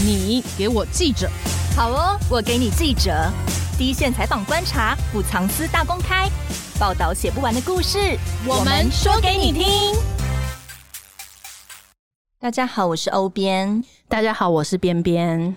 [0.00, 1.28] 你给我记者，
[1.74, 3.28] 好哦，我给你记者，
[3.76, 6.30] 第一线采访观察，不藏私大公开，
[6.78, 8.16] 报道写不完的故事，
[8.46, 9.66] 我们说给你听。
[12.38, 13.82] 大家好，我是欧编。
[14.06, 15.56] 大家好，我是边边。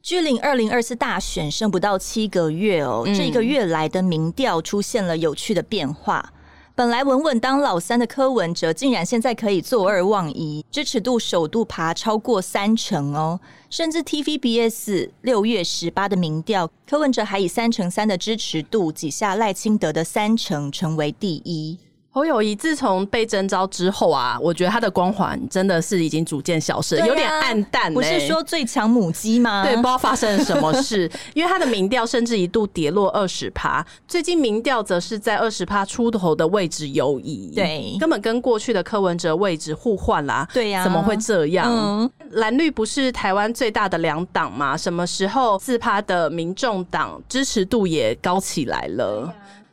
[0.00, 6.32] 距离二零二四大选剩不到七个月哦，嗯、这一个月来的民调出现了有趣的变化。
[6.80, 13.38] 本来稳稳当老三的柯文哲，竟然现在可以坐二望一，支持度首度爬超过三成哦，
[13.68, 21.76] 甚至 TVBS 六月十八的民调，柯文哲还以三成三的支持度挤下赖清德的三成，成为第一。
[22.12, 27.90] 侯友谊自从被征召之后啊，我觉得他的光环真的是已经逐渐消失，啊、有点暗淡、欸。
[27.90, 29.62] 不是说最强母鸡吗？
[29.64, 40.48] 对，不知道发生了什么事， 因为他的民调甚至一度跌落二十趴，最近民调则是在二十趴出头的位置游移，对，根本跟过去的柯文哲位置互换啦。
[40.52, 41.70] 对呀、啊，怎么会这样？
[41.72, 44.76] 嗯、蓝绿不是台湾最大的两党吗？
[44.76, 49.32] 什么时候四趴的民众党支持度也高起来了？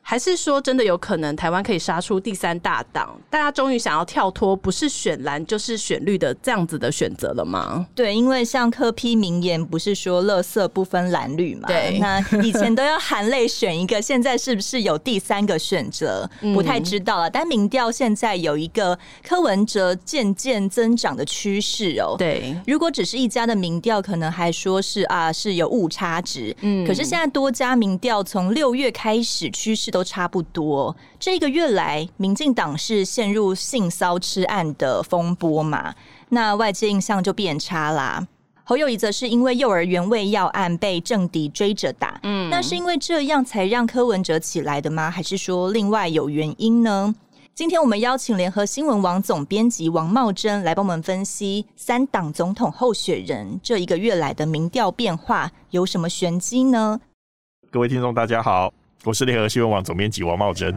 [0.10, 3.20] 还是说，真的有可能台湾可以杀出第三大党？
[3.30, 7.86] 大家终于想要跳脱不是选蓝就是选绿的这样子的选择了吗？
[7.94, 11.68] 对，因为像柯批名言不是说“垃圾不分蓝绿”嘛？
[11.68, 16.30] 对，那以前都要含泪选一个，现在是不是有第三个选择？
[16.54, 17.30] 不太知道了。
[17.30, 22.16] 但民调现在有一个柯文哲渐渐增长的趋势哦。
[22.18, 26.56] 对，如果只是一家的民调，可能还说是啊是有误差值。
[26.62, 30.96] 嗯，可是现在多家民调从六月开始趋势都差不多。
[31.20, 35.96] 这个月来，民进党是陷入性骚吃案的风波嘛？
[36.30, 38.28] 那外界印象就变差啦。
[38.64, 45.10] 侯友宜则是因为幼儿园喂药案被政敌追着打，嗯，那是因为这样才让柯文哲起来的吗？
[45.10, 47.16] 还是说另外有原因呢？
[47.56, 57.00] 今天我们邀请联合新闻网总编辑王茂珍来帮我们分析三党总统候选人这一个月来的民调变化有什么玄机呢？
[57.72, 58.72] 各位听众，大家好。
[59.04, 60.76] 我是联合新闻网总编辑王茂珍。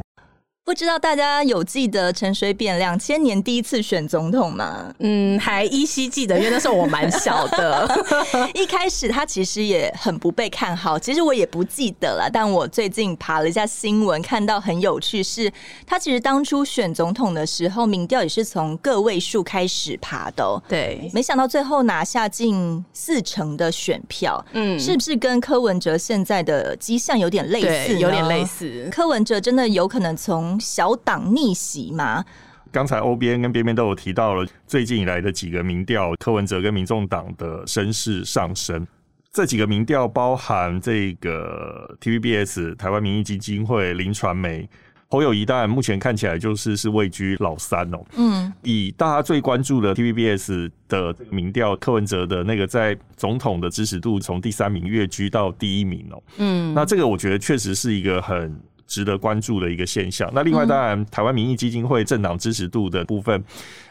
[0.63, 4.95] 不知道大家有记得陈水扁两千年第一次选总统吗？
[5.01, 8.07] 嗯，还依稀记得，因为那时候我蛮小的。
[8.55, 12.31] 一开始他其实也很不被看好，其实我也不记得了。
[12.33, 15.53] 但我最近爬了一下新闻，看到很有趣是，是
[15.85, 20.63] 他其实当初选总统的时候，民调也是从个位数开始爬的喔。
[20.69, 24.45] 对，没想到最后拿下近四成的选票。
[24.53, 27.99] 嗯，是不是跟柯文哲现在的迹象有点类似？
[27.99, 28.89] 有点类似。
[28.93, 32.25] 柯文哲真的有可能从小党逆袭吗？
[32.73, 38.87] 刚才欧编跟边边都有提到了，最近以来的几个民调，柯文哲跟民众党的声势上升。
[39.33, 44.69] 这几个民调包含这个 TVBS、台湾民意基金会、林传媒、
[45.09, 47.99] 侯友宜，当然目前看起来就是是位居老三哦。
[48.17, 56.23] 嗯，以大家最关注的 TVBS 的民调，柯文哲的那个在总统的支持度从第三名跃居到第一名哦。
[56.39, 58.61] 嗯，那这个我觉得确实是一个很。
[58.91, 60.29] 值得关注的一个现象。
[60.35, 63.43] 那另外，当然，台湾民意基金会政党支持度的部分，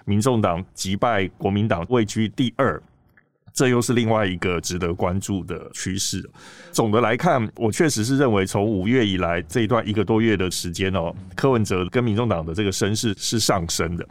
[0.03, 2.79] 民众党击败国民党位居第二，
[3.53, 6.29] 这又是另外一个值得关注的趋势。
[6.73, 14.05] 总的来看，我确实是认为，从五月以来这一段一个多月的时间哦，柯文哲跟民众党的这个声势是上升的。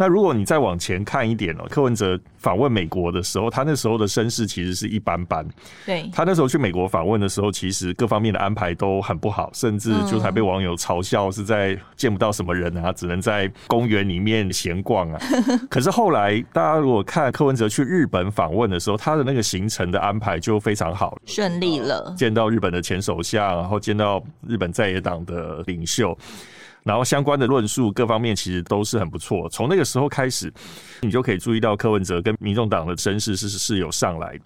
[0.00, 5.44] 那如果你再往前看一点哦，柯文哲访问美国的时候，他那时候的身世其实是一般般。
[5.84, 15.20] 对，他那时候去美国访问的时候，其实各方面的安排都很不好，甚至就还被网友嘲笑是在见不到什么人啊，只能在公园里面闲逛啊。
[15.68, 26.16] 可是后来大家如果看柯文哲去日本访问的时候，他的那个行程的安排就非常好，顺利了，见到日本的前首相，然后见到日本在野党的领袖。
[26.82, 29.48] 然后相关的论述各方面其实都是很不错。
[29.48, 30.52] 从那个时候开始，
[31.02, 34.38] 你就可以注意到柯文哲跟民众党的声势是是有上来。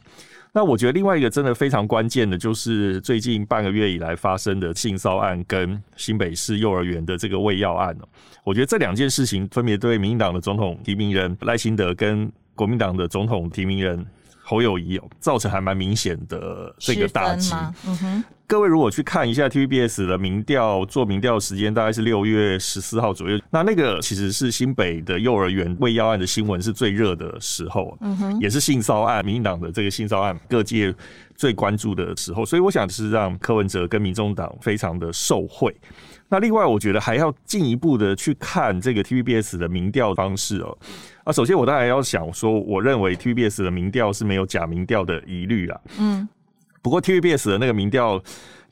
[0.55, 7.97] 那我觉得另外一个真的非常关键的，就是最近半个月以来发生的性骚案跟新北市幼儿园的这个喂药案。
[8.45, 14.05] 我觉得这两件事情分别对民进党的总统提名人赖清德跟国民党的总统提名人
[14.43, 17.55] 侯友宜造成还蛮明显的这个打击。
[17.87, 18.25] 嗯哼。
[18.53, 23.41] 各位如果去看一下 TVBS 的民调，做民调时间大概是六月十四号左右。
[23.49, 30.95] 那那个其实是新北的幼儿园未要案的新闻是最热的时候，嗯哼，也是性骚案，民进党的这个性骚案各界
[31.35, 32.45] 最关注的时候。
[32.45, 35.75] 所以我想是让柯文哲跟民众党非常的受惠。
[36.29, 40.77] 那另外，我觉得还要进一步的去看这个 TVBS 的民调方式哦。
[41.25, 45.81] 啊，首先我当然要想说，我认为 TVBS 的民调是没有假民调的疑虑啊。
[45.99, 46.29] 嗯。
[46.83, 48.21] 不过 TVBS 的那个民调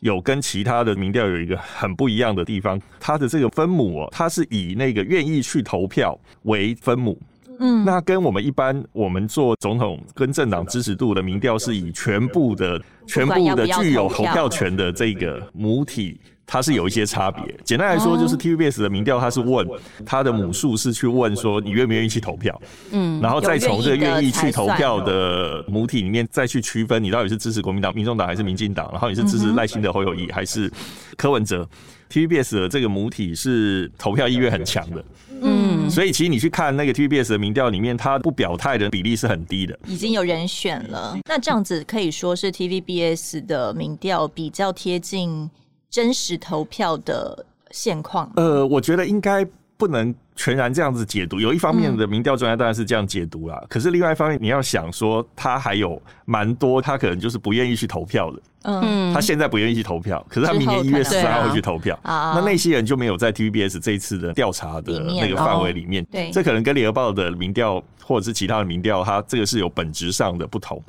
[0.01, 7.17] 有跟其他的民调有一个很不一样的地方，它的这个分母哦，它是以那个愿意去投票为分母，
[7.61, 16.21] 嗯，那跟我们一般我们做总统跟政党支持度的民调是以全部的全部的具有投票权的这个母体。
[16.52, 17.44] 它是有一些差别。
[17.62, 19.64] 简单来说，就是 TVBS 的民调，它是问
[20.05, 22.61] 它的母数是去问说你愿不愿意去投票，
[22.91, 30.69] 嗯，然后再从这个愿意去投票的母体里面再去区分你到底是支持国民党、民众党还是民进党，然后你是支持赖清德、侯友谊还是
[31.17, 31.64] 柯文哲。
[32.11, 35.05] TVBS 的这个母体是投票意愿很强的，
[35.43, 41.17] 嗯，所以其实你去看那个 TVBS 的民调里面，它不表态的比例是很低的，已经有人选了。
[41.29, 45.49] 那这样子可以说是 TVBS 的民调比较贴近。
[45.91, 49.45] 真实投票的现况，呃，我觉得应该
[49.77, 51.41] 不能全然这样子解读。
[51.41, 58.43] 有一方面的民调专家当然是这样解读啦，嗯、可是另外一方面你要想说，他还有蛮多他可能就是不愿意去投票的。
[58.63, 61.99] 嗯，他现在不愿意去投票，可是他明年一月十三号会去投票。
[62.03, 66.05] 啊、那那些人就没有在 TVBS 这一次的调查的那个范围里面。
[66.05, 70.81] 对、哦，这可能跟联合报的民调或者是其他的民调，它这个是有本质上的不同。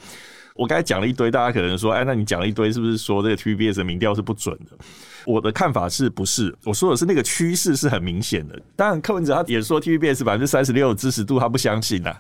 [0.62, 4.78] 我刚才讲了一堆，大家可能说，哎，那你讲了一堆，是不是说这个 TVBS 的民调是不准的？
[5.26, 6.54] 我的看法是不是？
[6.64, 8.60] 我说的是那个趋势是很明显的。
[8.76, 12.12] 当然，柯文哲他也说 TVBS 百分之三十六的支持度，他不相信呐，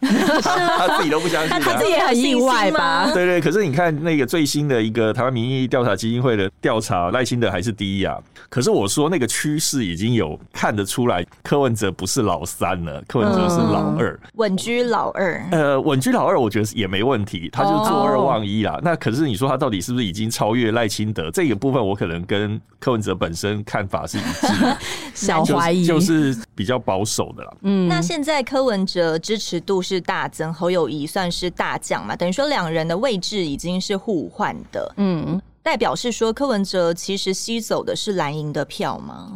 [0.42, 3.12] 他 他自己都不相信，他自己也很意外吧？
[3.14, 3.42] 对对。
[3.42, 8.18] 可是你看那个最新的一个台湾民意调查基金会的调查，赖清德还是第一啊。
[8.50, 15.44] 可是我说那个趋势已经有看得出来，柯文哲不是老三了，柯文哲是老二，稳居老二。
[15.52, 18.80] 呃，稳居老二，我觉得也没问题，他就坐二望一啦。
[18.84, 21.32] 那可是你说他到底是不是已经超越赖清德？
[21.32, 22.91] 这个部分我可能跟柯。
[22.92, 24.78] 柯文哲本身看法是一致的，
[25.16, 27.54] 小怀疑就是比较保守的啦。
[27.62, 32.18] 嗯，那现在柯文哲支持度是大增，侯友谊算是大降嘛？
[32.18, 34.94] 等于说两人的位置已经是互换的。
[34.98, 39.32] 嗯，代表是说柯文哲其实吸走的是蓝营的票吗？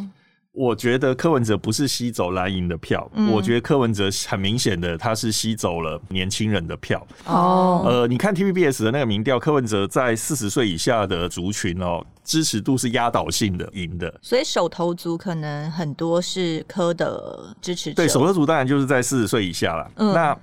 [0.56, 7.06] 我觉得柯文哲不是吸走蓝营的票，嗯、我觉得柯文哲很明显的他是吸走了年轻人的票。
[7.26, 14.18] 哦，呃，你看 TVBS 的那个民调，柯文哲在四十岁以下的族群哦，支持度是压倒性的赢的。
[14.22, 17.96] 所以手头族可能很多是柯的支持者。
[17.98, 19.92] 对，手头族当然就是在四十岁以下了。
[19.96, 20.38] 嗯，那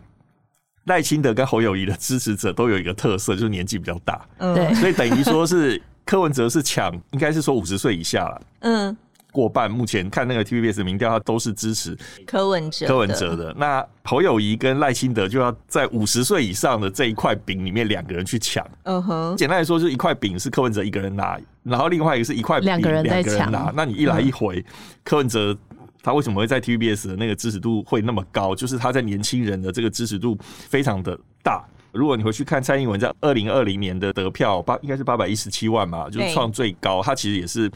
[0.85, 4.21] 赖清德跟侯友谊的支持者都有一个特色，就是年纪比较大。
[4.37, 8.43] 嗯，对，所以等于说是柯文哲是抢，应该是说五十岁以下了。
[8.61, 8.95] 嗯。
[9.33, 12.87] 过半，目前看那个 TVBS 民调，他都是支持柯文哲。
[12.87, 18.65] 柯文哲的那侯友谊跟赖清德就要在五十岁以上的这一块饼里面两个人去抢。
[18.83, 23.51] 嗯哼，简单来说，就是一块饼是柯文哲一个人拿，然后另外一个是一块饼两个人在抢。
[23.75, 24.65] 那你一来一回，嗯、
[25.03, 25.57] 柯文哲
[26.03, 28.55] 他为什么会在 TVBS 的那个支持度会那么高？
[28.55, 31.65] 就是他在年轻人的这个支持度非常的大。
[31.93, 37.03] 如果你回去看蔡英文在二零二零年的得票八应该是八百一十七万嘛，就是创最高。
[37.03, 37.71] 他其实也是。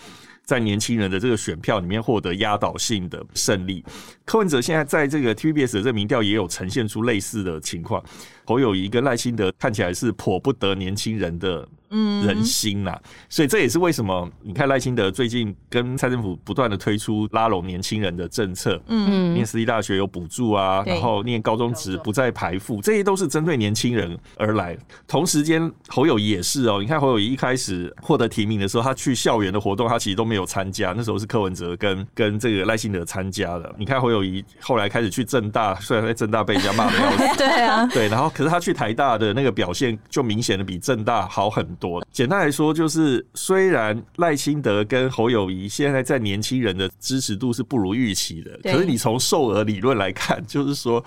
[0.46, 3.84] 在年轻人的这个选票里面获得压倒性的胜利。
[4.24, 8.02] 柯文哲现在在这个 TVBS 的这个民调也有呈现出类似的情况。
[8.44, 24.76] 侯友谊跟赖清德看起来是颇不得年轻人的人心呐、啊，嗯、所以这也是为什么你看赖清德最近跟蔡政府不断的推出拉拢年轻人的政策，嗯，念私立大学有补助啊，然后念高中职不再排富，这些都是针对年轻人而来。
[25.06, 33.74] 同时间侯友谊也是哦，你看侯友宜一开始获得提名的时候，他去校园的活动他其实都没有参加，那时候是柯文哲跟跟这个赖清德参加的。
[33.78, 42.04] 你看侯友谊后来开始去政大，虽然在政大被人家骂的要死， 对啊，对，然后可是他去台大的那个表现就明显的比政大好很多。
[42.10, 51.02] 简单来说，就是虽然赖清德跟侯友谊现在在年轻人的支持度是不如预期的，可是你从售额理论来看，就是说，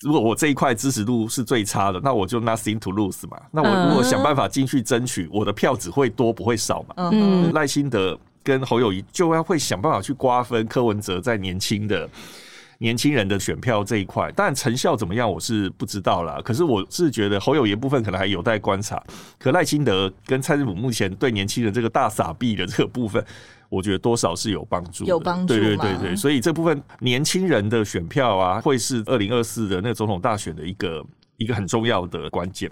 [0.00, 3.40] 如果我这一块支持度是最差的，那我就 nothing to lose 嘛。
[3.50, 6.94] 那我如果想办法进去争取，我的票只会多不会少嘛。
[7.12, 12.08] 嗯，赖清德跟侯友谊就要会想办法去瓜分柯文哲在年轻的。
[12.80, 16.40] 年轻人的选票这一块，当然成效怎么样，我是不知道啦。
[16.42, 19.02] 可是我是觉得侯友宜部分可能还有待观察。
[19.38, 23.22] 可赖清德跟蔡政府目前对年轻人这个大傻逼的这个部分，
[23.68, 25.52] 我觉得多少是有帮助，有帮助。
[25.52, 31.04] 对对对对，所以这部分年轻人的选票啊，会是二零二四的那个总统大选的一个
[31.36, 32.70] 一个很重要的关键。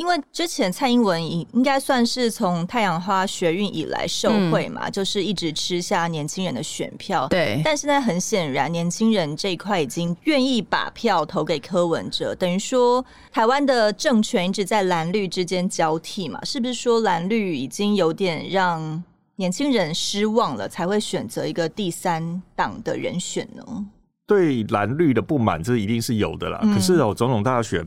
[0.00, 7.28] 因为之前蔡英文应应该算是从太阳花学运以来受惠嘛，嗯、就是一直吃下年轻人的选票。
[7.28, 19.04] 对，但现在很显然，年轻人这一块已经愿意把票投给柯文哲，等于说台湾的政权一直在蓝绿之间交替嘛，是不是说蓝绿已经有点让
[19.36, 23.84] 年轻人失望了，才会选择一个第三党的人选呢？
[24.26, 26.58] 对蓝绿的不满，这一定是有的啦。
[26.62, 27.86] 嗯、可是哦，总统大选。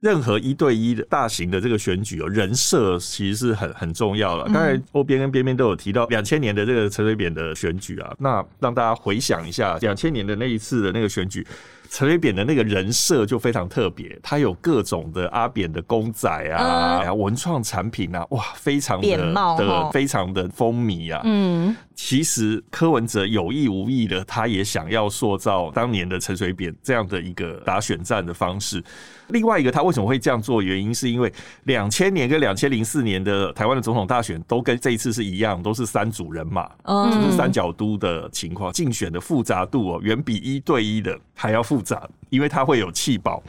[0.00, 4.44] 任何一对一的大型的这个选举哦，人设其实是很很重要了。
[4.44, 11.44] 刚才欧边跟边边都有提到两千年的这个陈水扁的选举啊，那让大家回想一下两千年的那一次的那个选举，
[11.88, 21.22] 陈水扁的那个人设就非常特别，他有各种的阿扁的公仔啊，嗯、文创产品啊，哇，非常的的非常的风靡啊。
[21.24, 28.84] 嗯，其实柯文哲有意无意的，他也想要塑造当年的陈水扁这样的一个打选战的方式。
[29.28, 30.62] 另外一个，他为什么会这样做？
[30.62, 31.32] 原因是因为
[31.64, 43.42] 两千年跟两千零四年的台湾的总统大选都跟这一次是一样，都是三组人马，嗯，就是三角都的情况，竞选的复杂度哦，远比一对一的还要复杂，因为它会有弃保，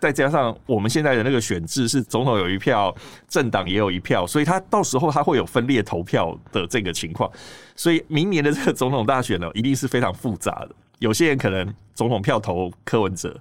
[0.00, 2.94] 再加上我们现在的那个选制是总统有一票，
[3.28, 7.30] 政党也有一票，所以他到时候他会有分裂投票的这个情况，
[7.76, 10.70] 所以明年的这个总统大选呢，一定是非常复杂的。
[11.00, 13.38] 有些人可能总统票投柯文哲。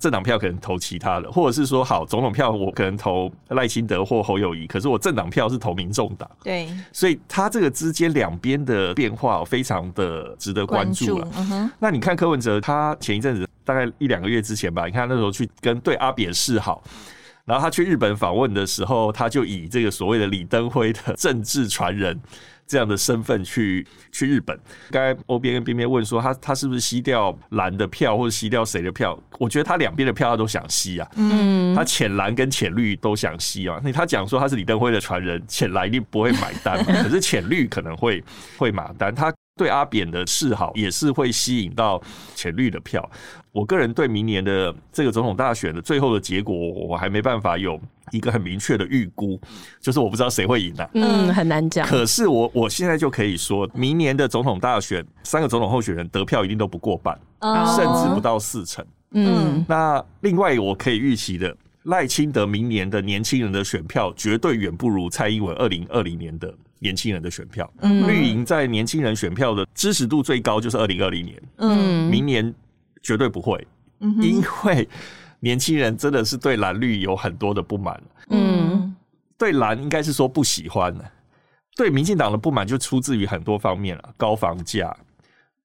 [0.00, 6.28] 政党票可能投其他的，或者是说，好，总统票我可能投赖清德或侯友谊，可是我政党票是投民众党。
[6.42, 11.28] 对，所以他这个之间两边的变化非常的值得关注了。
[11.78, 16.82] 那你看柯文哲，他前一阵子大概一两个月之前吧，你看那时候去跟对阿扁示好，
[17.44, 22.18] 然后他去日本访问的时候，他就以这个所谓的李登辉的政治传人。
[22.72, 24.58] 这样的身份去去日本，
[24.90, 29.18] 刚才欧边跟边边问说他他是不是吸掉蓝的票或者吸掉谁的票？
[29.38, 33.78] 我觉得他两边的票他都想吸啊，嗯，他浅蓝跟浅绿都想吸啊。
[33.84, 38.24] 那他讲说他是李登辉的传人，浅蓝一定不会买单嘛， 可是浅绿可能会
[38.56, 39.14] 会买单。
[39.14, 39.30] 他
[39.62, 42.02] 对阿扁的示好也是会吸引到
[42.34, 43.08] 浅绿的票。
[43.52, 49.40] 我个人对明年的这个总统大选的最后的结果，我还没办法有一个很明确的预估，
[49.80, 50.90] 就是我不知道谁会赢啊。
[50.94, 51.86] 嗯，很难讲。
[51.86, 57.16] 可是我我现在就可以说，明年的总统大选，三个总统候选人得票一定都不过半，
[57.76, 58.84] 甚至不到四成。
[59.12, 61.54] 嗯，那另外我可以预期的，
[61.84, 66.52] 赖清德明年的年轻人的选票绝对远不如蔡英文二零二零年的
[66.82, 67.72] 年轻人的选票。
[67.80, 71.42] 嗯，绿营在年轻人选票的支持度最高就是二零二零年。
[71.56, 72.54] 嗯，明年。
[73.04, 73.66] 绝对不会，
[73.98, 74.88] 因为
[75.40, 78.00] 年轻人真的是对蓝绿有很多的不满。
[78.28, 78.94] 嗯，
[79.36, 81.04] 对蓝应该是说不喜欢的，
[81.74, 84.96] 对民进党的不满就出自于很多方面了，高房价、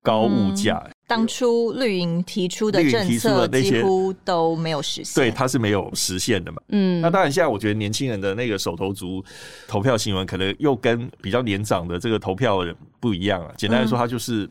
[0.02, 0.84] 高物价。
[1.08, 6.62] 当初绿营提出的政策几乎都没有实现，对，它是没有实现的嘛。
[6.68, 9.24] 嗯，那当然，现在我觉得年轻人的那个手头族
[9.68, 13.52] 投票行为，可能又跟比较年长的这个投票人不一样啊。
[13.58, 14.48] 简单来说，他就是。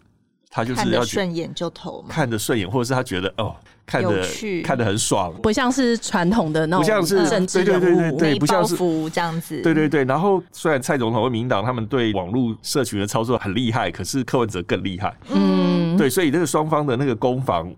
[0.48, 4.26] 他就是要顺眼就投，看着顺眼，或者是他觉得哦，看着
[4.64, 8.75] 看着很爽，不像是传统的那种，不像是政治人物，对对对对，不像是
[9.10, 10.02] 这样子，对对对。
[10.04, 17.74] 然后虽然蔡总统和民进党他们对网络社群的操作很厉害，可是柯文哲更厉害，嗯，对，所以这个双方的那个攻防，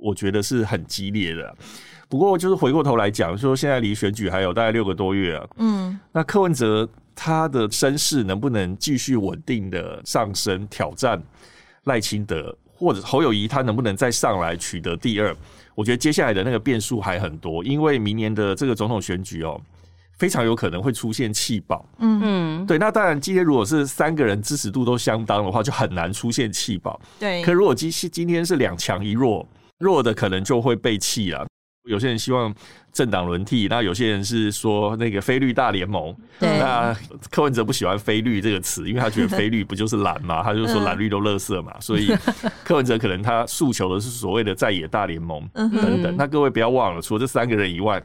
[0.00, 1.54] 我觉得是很激烈的。
[2.08, 11.22] 不过就是回过头来讲，说现在离选举还有大概六个多月啊，嗯，那柯文哲他的声势能不能继续稳定的上升，挑战？
[11.84, 15.34] 赖清德或者侯友谊，他能不能再上来取得第二？
[15.74, 19.60] 我觉得接下来的那个变数还很多，因为明年的这个总统选举哦，
[20.18, 21.86] 非常有可能会出现弃保。
[21.98, 22.76] 嗯嗯，对。
[22.78, 27.00] 那当然，今天如果是三个人支持度都相当的话，就很难出现弃保。
[27.18, 27.42] 对。
[27.42, 29.46] 可如果今今天是两强一弱，
[29.78, 31.46] 弱的可能就会被弃了。
[31.88, 32.54] 有些人希望
[32.92, 36.14] 政党轮替，那有些人是说那个非绿大联盟。
[36.38, 36.94] 对，那
[37.30, 40.42] 柯文哲不喜欢“非绿”这个词，因为他觉得“非绿”不就是蓝嘛？
[40.42, 41.74] 他就说蓝绿都垃圾嘛。
[41.80, 42.14] 所以
[42.62, 46.14] 柯文哲可能他诉求的是所谓的在野大联盟等等。
[46.18, 48.02] 那各位不要忘了，除了这三个人以外。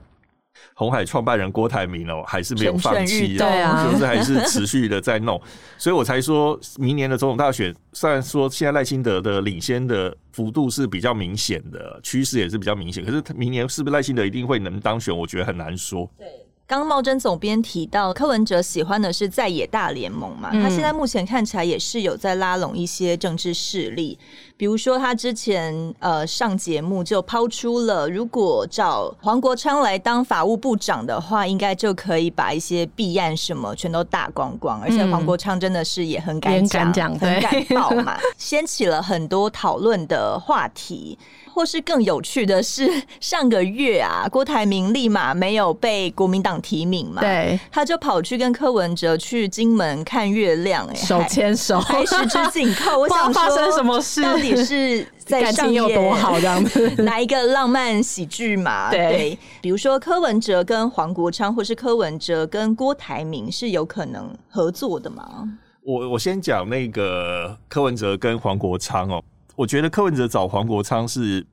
[0.74, 5.40] 鸿海创办人郭台铭哦，还是没有放弃，对啊， 就是 还是持续的在弄，
[5.78, 15.16] 所以我才说明年的总统大选，虽然说现在赖清德的领先的幅度是比较明显的，趋势也是比较明显，可是明年是不是赖清德一定会能当选？
[15.16, 16.10] 我觉得很难说。
[16.18, 16.28] 对。
[16.66, 20.50] 刚茂贞总编提到，柯文哲喜欢的是在野大联盟嘛？
[20.54, 24.18] 他现在目前看起来也是有在拉拢一些政治势力，
[24.56, 34.80] 比如说他之前呃上节目就抛出了，如果找黄国昌来当法务部长的话，应该就可以把一些弊案什么全都打光光。
[34.82, 41.18] 而且黄国昌真的是也很敢讲， 很敢爆嘛，掀起了很多讨论的话题。
[41.56, 53.00] 或是更有趣的是，上个月啊，郭台铭立马没有被国民党提名嘛，对，他就跑去跟柯文哲去金门看月亮，哎，手牵手，还十指紧扣。
[53.00, 54.24] 我想说，发生什么事？
[54.24, 56.88] 到底是 在上演有多好这样子？
[57.02, 58.92] 哪一个浪漫喜剧嘛？
[58.94, 65.58] 对，对，比如说柯文哲跟黄国昌，或是柯文哲跟郭台铭是有可能合作的吗？
[65.82, 69.24] 我我先讲那个柯文哲跟黄国昌哦。
[69.56, 71.46] 我觉得柯文哲找黄国昌是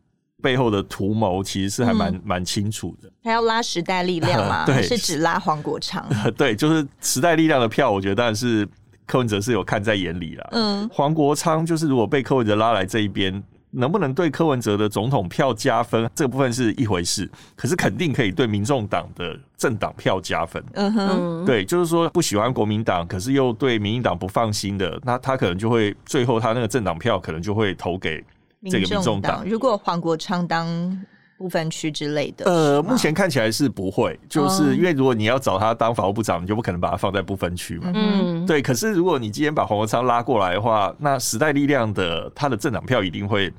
[0.43, 3.11] 背后的图谋，其实是还蛮蛮、嗯、清楚的。
[3.23, 4.65] 他要拉时代力量嘛？
[4.65, 6.09] 对，是只拉黄国昌。
[6.37, 8.67] 对，就是时代力量的票，我觉得当然是
[9.11, 10.49] 柯文哲是有看在眼里了。
[10.52, 17.29] 嗯，黄国昌就是如果被柯文哲拉来这一边，能不能对柯文哲的总统票加分，这个部分是一回事。
[17.57, 20.62] 可是肯定可以对民众党的政党票加分。
[20.75, 28.25] 嗯哼，对，就是说不喜欢国民党，可是又对民进党不放心的，那他可能就会最后他那个政党票可能就会投给
[28.71, 29.45] 这个民众党。
[29.45, 30.67] 如果黄国昌当
[31.41, 37.91] 不分区之类的，呃，目前看起来是不会，就是因为如果你要找他当法务部长，你就不可能把他放在不分区嘛。
[37.95, 38.61] 嗯，对。
[38.61, 43.51] 可是如果你今天把黄国昌拉过来的话，那时代力量的他的政党票一定会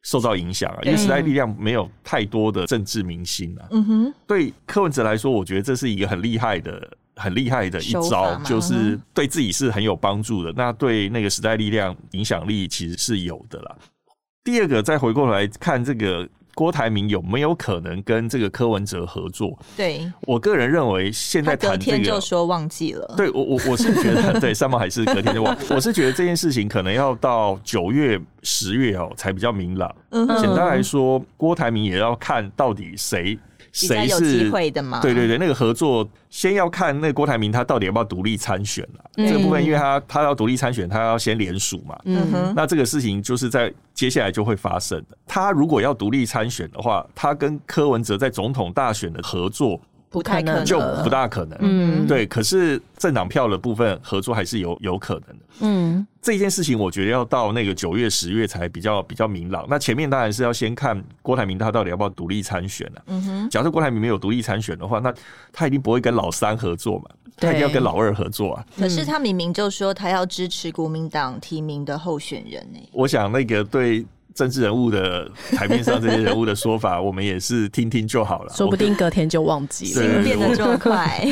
[0.00, 3.68] 受到影响啊，因为时代力量没有太多的政治明星啊。
[3.72, 10.50] 嗯哼，对柯文哲来说，我觉得这是一个很厉害的、很厉害的一招，就是对自己是很有帮助的。
[10.56, 13.76] 那对那个时代力量影响力其实是有的啦。
[14.42, 16.26] 第二个，再回过来看这个。
[16.58, 19.56] 郭台铭有没有可能跟这个柯文哲合作？
[19.76, 23.14] 对，我个人认为，现在谈这个，隔天就说忘记了。
[23.16, 25.56] 对我，我我是觉得， 对，三毛还是隔天就忘。
[25.70, 29.94] 我是觉得这件事情可能要到九月、十月哦才比较明朗。
[30.10, 33.38] 嗯，简单来说，郭台铭也要看到底谁。
[33.72, 35.00] 谁是机会的嘛？
[35.00, 39.04] 对对对，那个合作先要看那个郭台铭他到底要不要独立参选啊？
[39.16, 41.98] 嗯、这个部分，因为他他要独立参选，他要先联署嘛。
[42.04, 42.52] 嗯哼。
[42.56, 45.16] 那这个事情就是在接下来就会发生的。
[45.26, 49.80] 他如果要独立参选的话，他跟柯文哲在总统大选的合作。
[50.10, 51.58] 不太可能，就不大可能。
[51.60, 52.26] 嗯，对。
[52.26, 55.44] 可是政党票的部分合作还是有有可能的。
[55.60, 59.66] 嗯，这件事情我觉得要到那个九月、十月才比较比较明朗。
[59.68, 63.02] 那前面当然是要先看郭台铭他到底要不要独立参选了。
[63.08, 63.50] 嗯哼。
[63.50, 65.12] 假设郭台铭没有独立参选的话，那
[65.52, 67.04] 他一定不会跟老三合作嘛，
[67.36, 68.64] 他一定要跟老二合作啊。
[68.78, 72.78] 可是他明明就说他要支持国民党提名的候选人呢。
[72.92, 74.06] 我想那个对。
[74.38, 78.54] 政治人物的台面上这些人物的说法， 我们也是听听就好了。
[78.54, 81.26] 说不定隔天就忘记了，心变得这么快。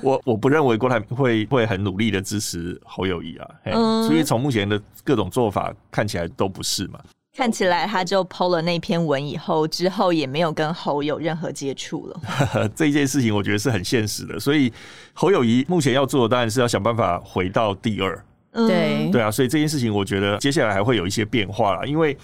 [0.00, 7.00] 我我不认为郭台铭会会很努力的支持侯友谊啊，嗯，所以从目前的各种做法看起来都不是嘛。
[7.36, 12.70] 看起来他就 PO 了那篇文以后，之后也没有跟侯有任何接触了。
[12.76, 14.72] 这件事情我觉得是很现实的，所以
[15.14, 18.24] 侯友谊目前要做的当然是要想办法回到第二。
[18.54, 22.16] 对对啊，所以这件事情我觉得接下来还会有一些变化啦，因为。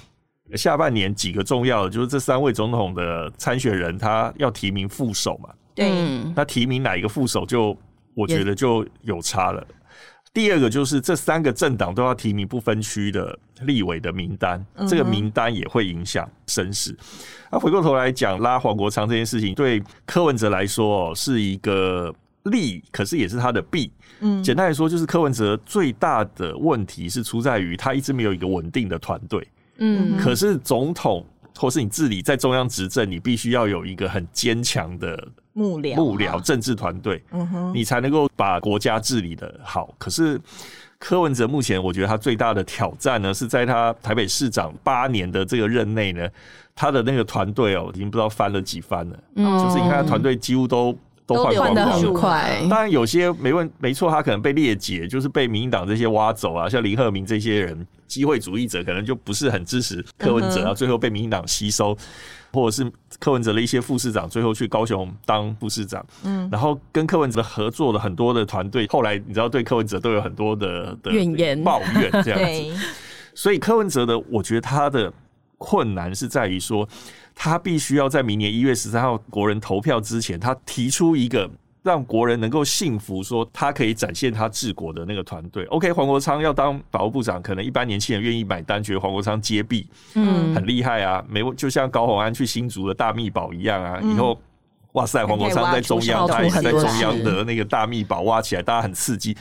[0.54, 5.50] 下半年几个重要的就是这三位总统的参选人，他要提名副手嘛？
[5.74, 5.90] 对，
[6.34, 7.76] 那提名哪一个副手，就
[8.14, 9.64] 我觉得就有差了。
[10.32, 16.96] 第二个就是这三个政党都要提名不分区的立委的名单，这个名单也会影响声势。
[17.50, 23.90] 那回过头来讲，拉黄国昌这件事情，对柯文哲来说是一个利，可是也是他的弊。
[24.20, 29.46] 嗯，简单来说，就是柯文哲最大的问题是出在于他一直没有一个稳定的团队。
[29.78, 31.24] 嗯，可是总统
[31.56, 39.92] 或是你治理在中央执政，你必须要有一个很坚强的幕僚、幕僚政治团队，嗯哼，你才能够把国家治理的好。
[39.98, 40.40] 可是
[41.00, 46.28] 柯文哲目前，我觉得他最大的挑战呢，是在他台北市长八年的这个任内呢，
[46.74, 49.18] 他的那个团队哦，已经不知道翻了几番了。
[49.34, 50.96] 嗯，就是你看他，团队几乎都
[51.28, 52.12] 都换光光很。
[52.12, 57.86] 快，当然有些没问没错，他可能被列解，就是被民进党这些挖走啊，像林鹤明这些人。
[58.08, 61.94] 机会主义者可能就不是很支持柯文哲，然后最后被民进党吸收，
[62.54, 72.86] 或者是柯文哲的一些副市长最后去高雄当副市长，嗯，然后跟柯文哲合作的很多的团队，后来你知道对柯文哲都有很多的怨言抱怨这样子，
[73.34, 75.12] 所以柯文哲的我觉得他的
[75.58, 76.88] 困难是在于说，
[77.40, 81.48] 他必须要在明年一月十三号国人投票之前，他提出一个。
[81.80, 85.64] 让国人能够信服，说他可以展现他治国的那个团队。
[85.66, 93.98] OK，黄国昌要当法务部长，可能一般年轻人愿意买单，觉得黄国昌接臂，嗯，很厉害啊，没就像高虹安去新竹的大秘宝一样啊。
[94.02, 94.38] 以后，
[94.92, 99.34] 哇塞，黄国昌在中央，他也在中央的那个大秘宝挖起来，大家很刺激。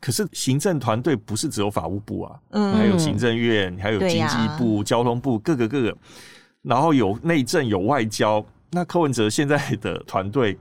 [0.00, 5.96] 可是行政团队不是只有法务部啊，嗯，还有行政院，还有经济部、交通部，各个各个，
[6.62, 8.44] 然后有内政，有外交。
[8.70, 10.56] 那柯文哲现在的团队。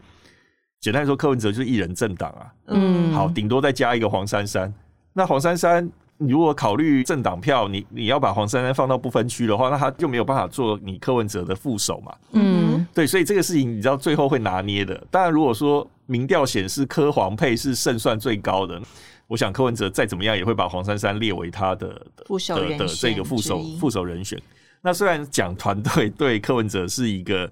[0.82, 2.54] 简单来说，柯文哲就是一人政党啊。
[2.68, 4.74] 嗯，好，顶多再加一个黄珊珊。
[5.12, 5.86] 那黄珊珊，
[6.18, 12.16] 你如果考虑政党票，你你要把黄珊珊放到不分区的话，那他就没有办法做你柯文哲的副手嘛。
[12.32, 14.96] 嗯，对，所以这个事情你知道最后会拿捏的。
[15.12, 18.82] 当然，如果说民调显示柯黄配是胜算最高的，
[19.28, 24.42] 我想柯文哲再怎么样也会把黄珊珊列为他的副手的这个副手副手人选。
[24.82, 27.50] 那虽然讲团队 对柯文哲是一个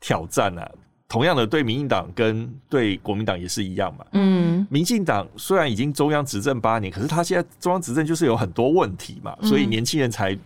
[0.00, 0.70] 挑战啊。
[1.08, 4.06] 同样的，对民进党跟对国民党也是一样嘛。
[4.12, 10.38] 嗯，民进党虽然已经中央执政八年，可是他现在中央执政就是有很多问题嘛，嗯、所以年轻人才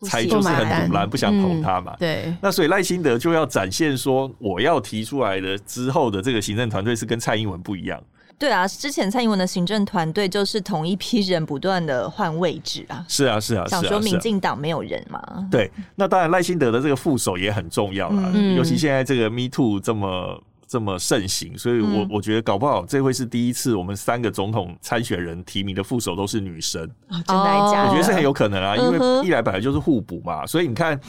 [0.00, 1.92] 才就是很阻拦，不想投他嘛。
[1.92, 8.02] 嗯、对，那所以赖清德就要展现说，我要提出来的之后的这个行政团队是跟蔡英文不一样。
[8.38, 13.04] 对啊，之前蔡英文的行政团队就是同一批人不断的换位置啊。
[13.08, 15.20] 是啊，是啊，想说民进党没有人嘛？
[15.50, 20.42] 对，那当然赖清德的这个副手也很重要了，嗯、尤其现在这个 Me Too 这么。
[20.68, 26.82] 这么盛行，所以我我觉得搞不好这会是第一次，我们三个总统参选人提名的副手都是女生。
[27.08, 27.88] 哦，真的假的？
[27.88, 31.00] 我觉得是很有可能啊，因为一来本来就是互补嘛，所以你看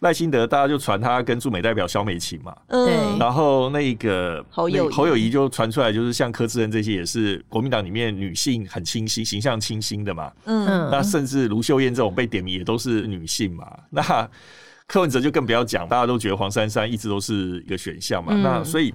[0.00, 14.30] 赖清德，大家就传他跟驻美代表萧美琴嘛，对，然后那个侯友侯友宜就传出来，就是像柯志恩这些也是国民党里面女性很清新、形象清新的嘛，嗯，那甚至卢秀燕这种被点名也都是女性嘛，那
[14.86, 18.94] 柯文哲就更不要讲，大家都觉得黄珊珊一直都是一个选项嘛，那所以。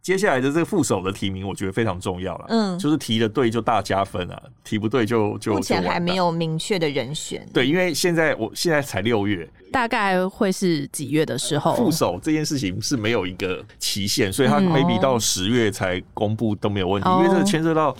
[0.00, 2.46] 接下来的这个副手的提名，我觉得非常重要了。
[2.48, 7.46] 嗯，就是提的对就大加分啊，提不对就就目前还没有明确的人选。
[7.52, 11.74] 对，因为现在我现在才六月，大概会是几月的时候？
[11.74, 17.96] 副手这件事情是没有一个期限，所以他 maybe 到十月才公布都没有问题，嗯、因为这个牵涉到。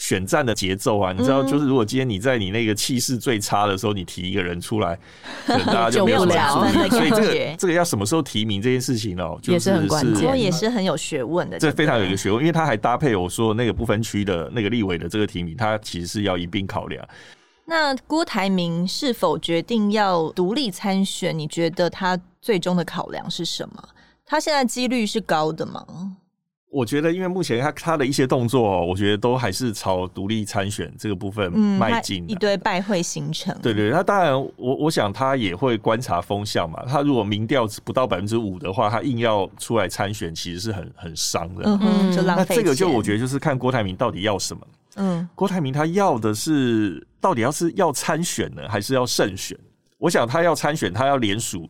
[0.00, 4.98] 选战的节奏啊，你知道，就是如果今天你在你那个气势最差的时候，你提一个人出来，
[5.44, 6.64] 可能大家 就没有了。
[6.88, 11.58] 所以这个这个要什么时候提名这件事情哦， 就是、也是很关键，也是很有学问的。
[11.58, 17.06] 这非常有一个学问，因为他还搭配我说那个不分区的那个立委的这个提名，他其实是要一并考量。
[17.66, 21.38] 那郭台铭是否决定要独立参选？
[21.38, 23.88] 你觉得他最终的考量是什么？
[24.24, 25.84] 他现在几率是高的吗？
[26.70, 32.28] 我觉得，因为目前他他的一些动作，我觉得都还是朝独立参选这个部分迈进、嗯。
[32.28, 36.84] 一堆拜会行程，对对，那当然我，我我想他也会观察风向嘛。
[36.86, 41.64] 他如果民调不到百分之五的话，他硬要出来参选，其实是很很伤的。
[41.64, 42.46] 嗯哼，就浪费。
[42.48, 44.66] 那这个就我觉得就是看郭台铭到底要什么。
[44.94, 49.58] 嗯，郭台铭他要的是到底要是要参选呢，还是要胜选？
[49.98, 51.68] 我想他要参选，他要连署，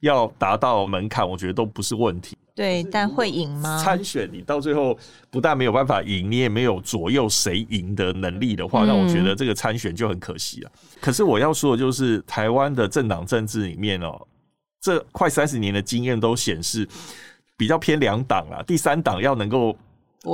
[0.00, 2.38] 要达到门槛，我觉得都不是问题。
[2.54, 3.82] 对，但会赢吗？
[3.82, 4.98] 参选你到最后
[5.30, 10.72] 不但没有办法赢，你也没有左右谁赢的能力的话，那、嗯、我觉得这个参选就很可惜了。
[11.00, 14.20] 可是我要说的就是，台湾的政党政治里面哦，
[14.80, 16.86] 这快三十年的经验都显示，
[17.56, 19.76] 比较偏两党啊，第三党要能够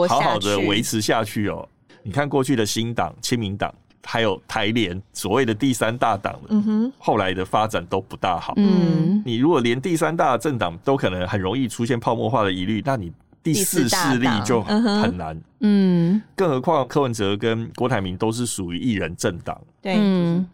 [0.08, 1.68] 好好的维持下去哦。
[2.02, 3.72] 你看过去的新党、亲民党。
[4.08, 8.54] 还有台联所谓的第三大党，嗯哼，后来的发展都不大好。
[8.56, 15.40] 嗯，你如果连第三大政党都可能很容易出现泡沫化的疑虑，那你第四势力就很难。
[15.60, 19.60] 嗯，更何况柯文哲跟郭台铭都是属于一人政党。
[19.82, 19.96] 对，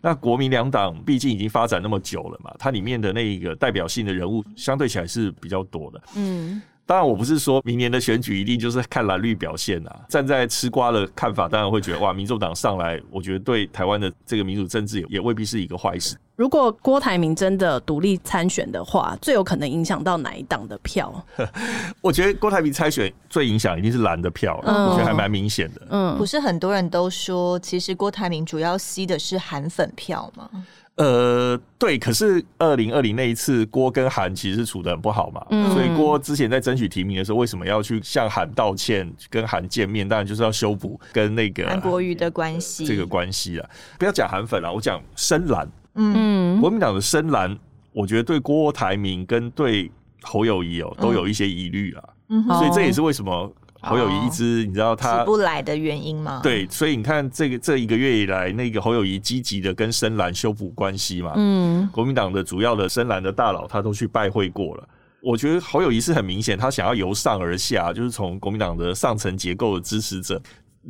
[0.01, 6.03] 那国民两党毕竟已经发展那么久了嘛，它里面的那一个代表性的人物相对起来是比较多的。
[6.17, 6.62] 嗯。
[6.85, 10.01] 当然，我不是说明年的选举一定就是看蓝绿表现啊。
[10.09, 16.16] 站在吃瓜的看法，当然会觉得哇，民众党上来，我觉得对台湾的这个民主政治也未必是一个坏事。
[16.35, 21.25] 如果郭台铭真的独立参选的话，最有可能影响到哪一党的票？
[22.01, 25.83] 我觉得郭台铭参选最影响一定是蓝的票，嗯、我觉得还蛮明显的。
[25.90, 30.51] 嗯，不是很多人都说，其实郭台铭主要吸的是韩粉票吗？
[30.96, 40.07] 呃，对，可是二零二零那一次，郭跟韩其实是处的很不好嘛，嗯、所以郭之前在争取提名的时候，为什么要去向韩道歉，跟韩见面？
[40.07, 43.68] 当然就是要修补跟那个韩国瑜的关系，这个关系啊。
[43.98, 45.66] 不要讲韩粉了，我讲深蓝。
[45.94, 47.59] 嗯，国民党的深蓝，
[47.92, 52.05] 我觉得对郭台铭跟对侯友谊哦，都有一些疑虑啊。
[52.28, 53.50] 嗯，所以这也是为什么。
[53.83, 56.40] 侯友谊一直，你知道他起不来的原因吗？
[56.42, 61.33] 对，所以你看这个这一个月以来，那个侯友谊积极的跟深蓝修补关系嘛。
[61.37, 64.88] 嗯，国民党的主要的深蓝的大佬，他都去拜会过了。
[65.21, 70.40] 我觉得侯友谊是很明显，他想要由上而下，就是从国民党的上层结构的支持者。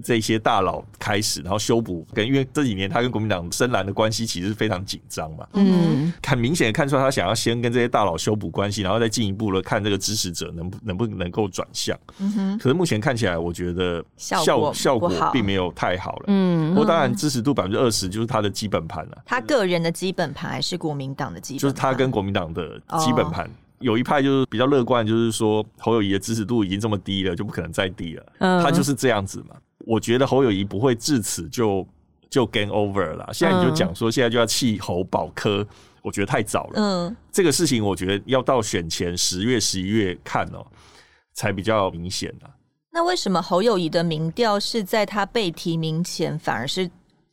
[0.02, 23.48] 这些大佬开始，然后修补跟，因为这几年他跟国民党深蓝的关系其实非常紧张嘛，嗯，很明显的看出来他想要先跟这些大佬修补关系，然后再进一步的看这个支持者能不能不能够转向，嗯哼，可是目前看起来，我觉得效果效果并没有太好了，嗯，不过当然支持度百分之二十就是他的基本盘了，他个人的基本盘还是国民党的基本，就是他跟国民党的基本盘。
[23.78, 28.24] 有一派就是比较乐观，就是说侯友谊的支持度已经这么低了，就不可能再低了。
[28.38, 29.57] 嗯，他就是这样子嘛。
[29.87, 31.87] 我觉得侯友谊不会至此就
[32.31, 33.29] 就 game over 了。
[33.33, 35.66] 现在你就讲说现在就要弃侯保科，
[36.03, 36.73] 我觉得太早了。
[36.77, 40.66] 嗯，这个事情我觉得要到选前十月、十一月看哦，
[41.33, 42.51] 才比较明显啊。
[42.92, 46.90] 那为什么侯友谊的民调是在他被提名前反而是？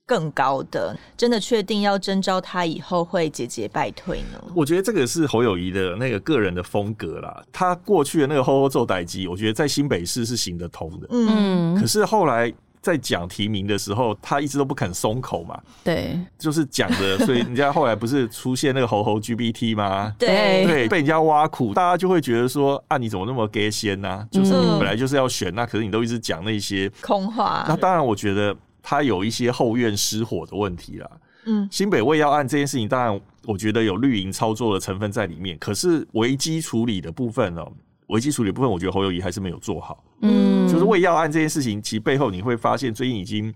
[0.10, 4.44] 更高的，真的确定要征召他以后会节节败退呢？
[4.56, 7.44] 我觉得这个是侯友谊的那个个人的风格啦。
[7.54, 11.08] 他过去的那个吼吼做代志，我觉得在新北市是行得通的。
[11.12, 20.12] 嗯，可是后来在讲提名的时候，他一直都不肯松口嘛，对，就是讲的，所以人家后来不是出现那个猴猴 GPT 吗？
[20.18, 24.26] 对对，被人家挖苦，大家就会觉得说啊，你怎么那么给先呢？
[24.32, 27.66] 就是你本来就是要选，那可是你都一直讲那些空话。
[27.68, 28.56] 那当然，我觉得
[28.90, 31.08] 他有一些后院失火的问题啦。
[31.46, 37.64] 嗯，新北卫药案这件事情，当然我觉得有绿营操作的成分在里面，可是危机处理的部分呢？
[38.08, 40.04] 危机处理部分，我觉得侯友谊还是没有做好。
[40.22, 43.54] 嗯，就是卫药案这件事情，其背后你会发现，最近已经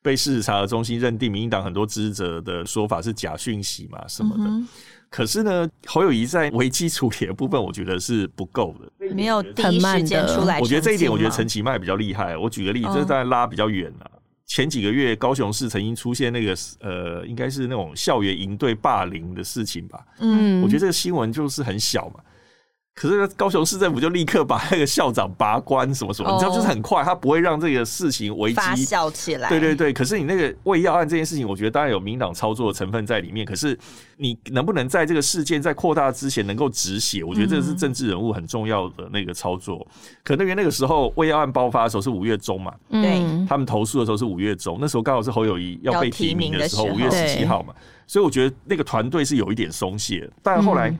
[0.00, 4.44] 被事实查核中心认定，民进党很多支持者的说法是假讯息嘛什么的。
[4.44, 4.66] 嗯、
[5.10, 10.58] 可是呢，侯友谊在危机处理的部分，我觉得是不够的，没有第一时间出来。
[10.58, 12.34] 我觉得这一点，我觉得陈其迈比较厉害。
[12.34, 14.10] 我举个例子，这当然拉比较远了。
[14.14, 20.04] 嗯、前几个月，高雄市曾经出现那个呃，应该是那种校园营队霸凌的事情吧？
[20.18, 22.20] 嗯，我觉得这个新闻就是很小嘛。
[22.94, 29.48] 可是高雄市政府就立刻把那个校长拔关，什么什么，你知道，就是很快，他不会让这个事情危机发酵起来。
[29.48, 29.94] 对对对。
[29.94, 33.46] 可是你那个胃药案这件事情，我觉得当然有民党操作的成分在里面。
[33.46, 33.76] 可是
[34.18, 37.24] 你能不能在这个事件在扩大之前能够止血？
[37.24, 39.84] 我觉得这是政治人物很重要的那个操作。
[40.22, 47.74] 可能因为那个时候胃药案爆发的时候是五月中嘛，对，他们投诉的时候是五月中，那时候刚好是侯友谊要被提名的时候，五月十七号嘛，
[48.06, 50.30] 所以我觉得那个团队是有一点松懈。
[50.42, 50.94] 但后来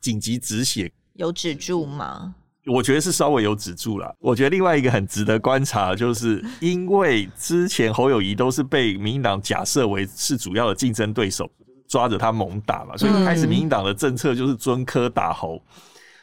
[0.00, 0.90] 紧急止血。
[1.14, 2.34] 有止住吗？
[2.66, 4.14] 我觉得是稍微有止住了。
[4.20, 11.50] 我觉得另外一个很值得观察，就是 因为之前侯友谊都是被民进党假设为是主要的竞争对手，
[11.88, 15.60] 抓着他猛打嘛，所以开始民进党的政策就是尊科打侯，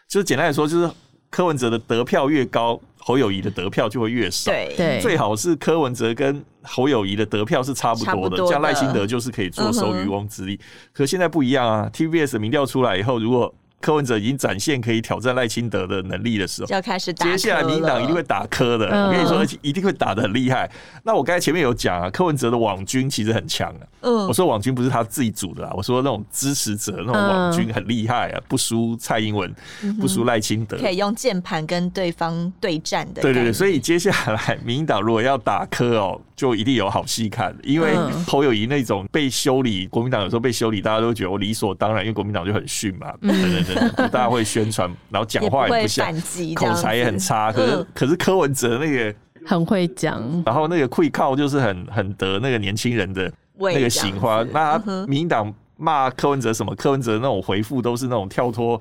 [0.08, 0.90] 就是简单来说，就是
[1.30, 4.50] 柯文哲的得票越高，侯友谊的得票就会越少。
[4.50, 10.58] 对，最好是柯文哲跟侯友谊的得票是差不多的，这样赖清德就是可以坐收渔翁之利。
[10.94, 17.26] 可现在不一样啊，TVBS 民调出来以后，如果柯文哲已经展现可以挑战赖清德的能力的时候，就要开始打。
[17.26, 20.70] 接下来民进党一定会打柯的，嗯、我跟你说，一定会打的很厉害。
[21.04, 23.88] 那我刚才前面有讲啊，柯文哲的网军其实很强啊。
[24.02, 29.54] 嗯，我说网军不是他自己组的啊，我说那种支持者那种网军很厉害啊，不输蔡英文，
[30.00, 33.22] 不输赖清德，可以用键盘跟对方对战的。
[33.22, 37.56] 对对对，所以接下来民进党如果要打柯哦，就一定有好戏看。
[37.64, 37.94] 因为
[38.26, 43.14] 侯友谊那种被修理，国民党有时候被修理，大家都觉得我理所当然，因为国民党就很逊嘛。
[43.22, 46.14] 嗯不大会宣传，然后讲话也不像，
[46.56, 47.52] 口才也很差。
[47.52, 49.14] 可是可是柯文哲那个
[49.46, 54.48] 很会讲，然后那个会靠就是很很得那个年轻人的那个喜欢。
[54.52, 56.76] 那民进党骂柯文哲什么？
[56.76, 58.80] 柯文哲那种回复都是那种跳脱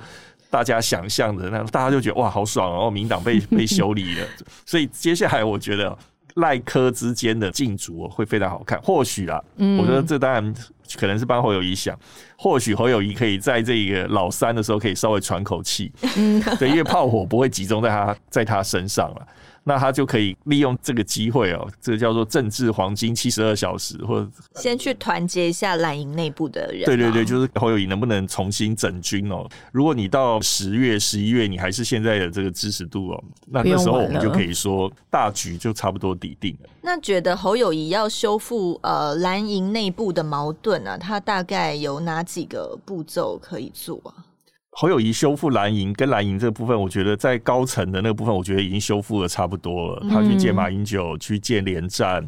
[0.51, 4.27] 大家想象的，那大家就觉得哇好爽哦，民进党被被修理了。
[4.67, 5.97] 所以接下来我觉得
[6.39, 8.81] 赖柯之间的竞逐会非常好看。
[8.83, 9.41] 或许啊，
[9.79, 10.55] 我觉得这当然。
[10.97, 11.95] 可能是帮侯友谊想，
[12.39, 19.29] 或许侯友谊可以在这个老三的时候可以稍微喘口气，嗯，对，因为炮火不会集中在他在他身上了。
[19.65, 26.85] 那他就可以利用这个机会哦，这个叫做政治黄金七十二小时，或者先去团结一下蓝营内部的人。
[26.85, 29.47] 对对对，就是侯友谊能不能重新整军哦？
[29.73, 36.71] 如果你到十月、十一月你还是现在的这个支持度哦，那那时候我们就可以说大局就差不多底定了。
[36.81, 44.25] 那觉得侯友谊要修复呃蓝营内部的矛盾啊，他大概有哪几个步骤可以做啊？
[44.81, 50.07] 侯友谊修复蓝营跟蓝营这个部分，我觉得在高层的那个部分，我觉得已经修复的差不多了。
[50.09, 52.25] 他去见马英九，去见连战，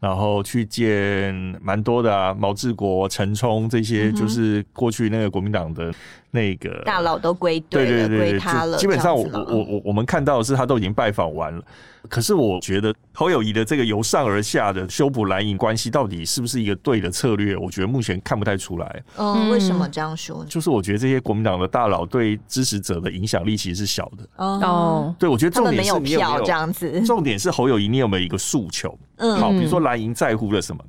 [0.00, 5.92] 然后去见蛮多的啊，毛治国、陈冲这些，就是过去那个国民党的
[6.30, 8.78] 那个大佬都归队了，对对对，归他了。
[8.78, 11.62] 基本上我，我我我我们看到的是，他都已经拜访完了。
[12.08, 17.56] 可是我觉得侯友谊的这个由上而下的修补蓝营关系，到底是不是一个对的策略？
[17.56, 19.02] 我觉得目前看不太出来。
[19.16, 20.46] 嗯，为什么这样说呢？
[20.48, 24.24] 就是我觉得这些国民党的大佬对支持者的影响力其实是小的。
[24.36, 26.88] 哦，对，我觉得重点是你有没有这样子。
[27.04, 28.96] 重点是侯友谊，你有没有一个诉求？
[29.16, 30.84] 嗯，好，比如说蓝营在乎了什么？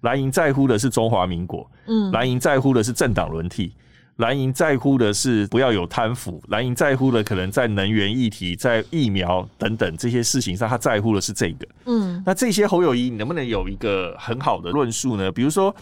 [0.00, 1.70] 蓝营在乎的是中华民国。
[1.86, 3.72] 嗯，蓝营在乎的是政党轮替。
[4.16, 11.66] 蓝营在乎的是不要有贪腐，蓝营在乎的可能在能源议题、在疫苗等等这些事情上，他在乎的是这个。
[11.86, 15.30] 嗯，那这些侯友谊，你能不能有一个很好的论述呢？
[15.30, 15.74] 比如说，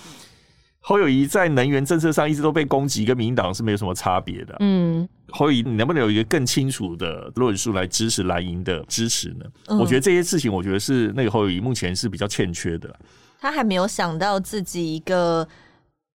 [0.89, 4.57] 侯友谊在能源政策上一直都被攻击，跟民进党是没有什么差别的。
[4.61, 9.45] 嗯，侯友谊，你能不能有一个更清楚的论述来支持蓝营的支持呢？
[9.67, 12.99] 嗯，我觉得这些事情，我觉得是那个侯友谊目前是比较欠缺的。
[13.39, 15.47] 他还没有想到自己一个。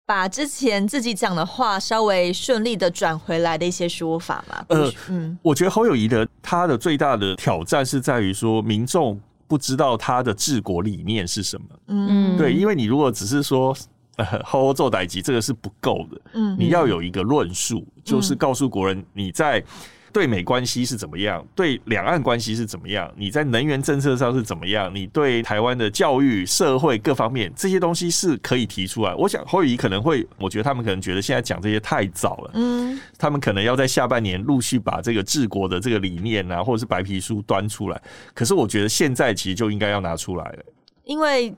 [0.06, 4.66] 把之前自己讲的话稍微顺利的转回来的一些说法嘛？
[4.68, 11.66] 呃，嗯，我觉得侯友宜的他的最大的挑战是在于说，民众不知道他的治国理念是什么。
[11.88, 13.76] 嗯，对，因为你如果只是说呃，
[14.44, 16.22] 好好做代级，这个是不够的。
[16.34, 19.64] 嗯，你要有一个论述，就是告诉国人你在
[20.12, 29.16] 对美关系是怎么样，对两岸关系是怎么样，你在能源政策上是怎么样，你对台湾的教育、社会各方面这些东西是可以提出来。
[29.16, 38.00] 我想侯友宜可能会，我觉得他们可能觉得现在讲这些太早了，嗯，他们可能要在下半年陆续把这个治国的这个理念啊，或者是白皮书端出来。
[38.36, 40.64] 可是我觉得现在其实就应该要拿出来了，
[41.06, 41.52] 因为。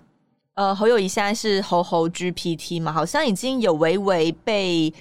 [0.56, 4.94] 呃，侯友谊现在是侯侯 GPT 嘛，好像已经有微微被，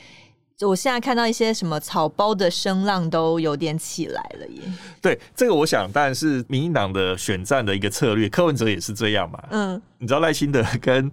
[0.56, 4.62] 就我现在看到一些什么草包的声浪都有点起来了耶。
[5.00, 9.38] 对，这个我想当然是民进党的选战的一个策略，柯文哲也是这样嘛。
[9.50, 11.08] 嗯，你知道赖清德跟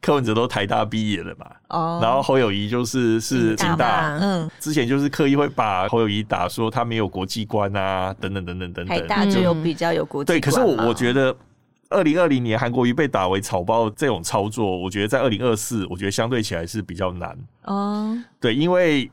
[0.00, 1.46] 柯文哲都台大毕业了嘛？
[1.68, 8.98] 哦，然后侯友谊就是是清大，嗯，之前就是刻意会把侯友谊打说他没有国际观啊，等等等等等等。
[8.98, 10.40] 台大就有比较有国际观。
[10.40, 11.36] 对，可是我我觉得。
[11.92, 17.38] 二零二零年韩国瑜被打为草包这种操作，我觉得在二零二四，我觉得相对起来是比较难。
[17.64, 19.10] 哦，对，因为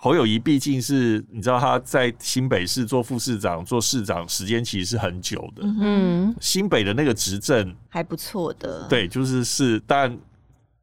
[0.00, 5.62] 侯友宜毕竟是你知道他在新北市做副市长、做市长时间其实是很久的。
[5.64, 8.86] 嗯，新北的那个执政还不错的。
[8.88, 10.16] 对，就是是，但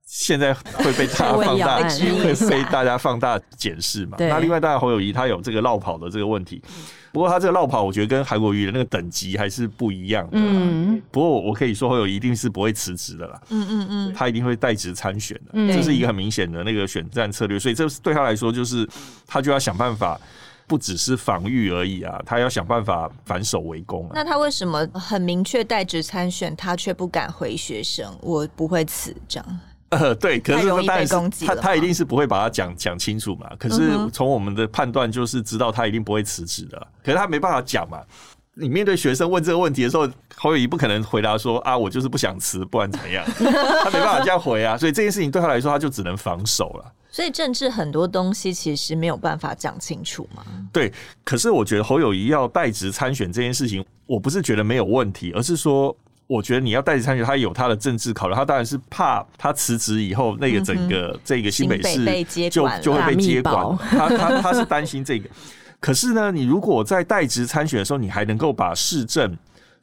[0.05, 1.77] 现在会被大家放大，
[2.23, 4.17] 会被大家放大检视嘛。
[4.19, 6.61] 那另外，当然侯友宜他有这个落跑的这个问题。
[7.17, 10.33] 不过他这个落跑，我觉得跟韩国瑜的那个等级还是不一样的。
[10.33, 13.41] 嗯，不过我可以说，侯友一定是不会辞职的啦。
[13.49, 17.57] 嗯嗯嗯，他一定会代职参选的，嗯、这是一个很明显的那个选战策略。
[17.57, 18.87] 所以这对他来说，就是
[19.25, 20.15] 他就要想办法，
[20.67, 24.11] 不只是防御而已啊，他要想办法反守为攻啊。
[24.13, 28.15] 那他为什么很明确代职参选，他却不敢回学生？
[28.21, 29.59] 我不会辞这样。
[29.89, 31.05] 呃，对，可是他
[31.45, 33.49] 他他一定是不会把它讲讲清楚嘛。
[33.57, 36.87] 可是从我们的判断，就是知道他一定不会辞职的。
[37.03, 38.01] 可是他没办法讲嘛。
[38.59, 43.23] 你面对学生问这个问题的时候，侯友谊不可能回答说啊，我就是不想辞，不然怎么样？
[43.37, 44.75] 他没办法这样回啊。
[44.75, 46.93] 所以这件事情对他来说，他就只能防守了。
[47.11, 50.43] 所以政治很多东西其实没有办法讲清楚嘛。
[50.73, 50.91] 对，
[51.23, 55.95] 可是我觉得侯友谊要代职参选这件事情，我不是觉得没有问题，而是说。
[56.27, 62.05] 我觉得你要代职参选，他有他的政治考虑，他当然是怕他辞职以后那个整个这个新北市
[62.49, 65.29] 就就会被接管，他他他是担心这个。
[65.79, 69.37] 可是呢，你如果在代职参选的时候，你还能够把市政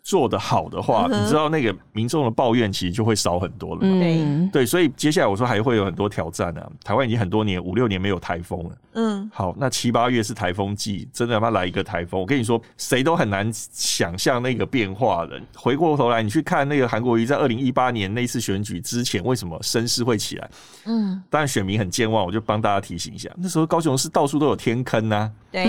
[0.04, 3.80] 做得好的话，你知道那个民众的抱怨其实就会少很多了。
[3.82, 6.70] 嗯，对，所以接下来我说还会有很多挑战啊。
[6.84, 8.70] 台湾已经很多年五六年没有台风了。
[8.92, 15.40] 嗯，好，那七八月是台风季，真的要来一个台风，我跟你说，谁都很难想象那个变化的。
[15.56, 20.50] 回过头来，你去看那个韩国瑜在二零一八年那次选举之前，为什么声势会起来？
[20.84, 25.32] 嗯，当然选民很健忘，我就帮大家提醒一下，那时候高雄市到处都有天坑呐。
[25.50, 25.64] 对，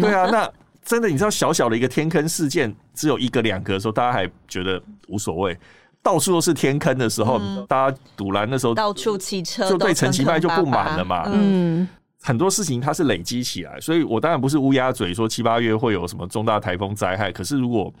[0.00, 0.48] 对啊，那。
[0.84, 5.56] 真的，你知道小小的一个天坑事件，只有一个两个的时候，大家还觉得无所谓。
[6.02, 11.22] 到处都是天坑的时候，嗯、大家堵拦的时候，到处汽车就对陈其迈就不满了嘛。
[11.32, 11.88] 嗯，
[12.20, 17.30] 很多事情它是累积起来，所以我当然不是乌鸦嘴说七八月会有什么重大台风灾害。
[17.30, 17.94] 可是如果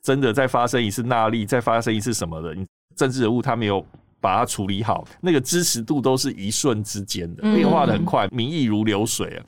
[0.00, 2.66] 真的再发生一次纳利，再发生一次什么的，你
[2.96, 3.84] 政治人物他没有
[4.18, 9.44] 把它处理好，那个支持度都是一瞬之间的，变化的很快，民意如流水啊。